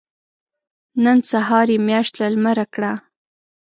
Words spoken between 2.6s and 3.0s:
کړه.